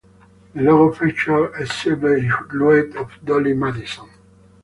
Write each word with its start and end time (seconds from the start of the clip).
The 0.55 0.61
logo 0.63 0.91
featured 0.95 1.53
a 1.61 1.67
silhouette 1.67 2.95
of 2.95 3.23
Dolly 3.23 3.53
Madison. 3.53 4.09